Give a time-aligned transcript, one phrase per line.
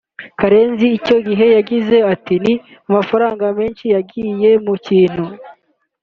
[0.39, 2.53] Karenzi icyo gihe yagize ati “Ni
[2.89, 5.23] amafaranga menshi yagiye mu kintu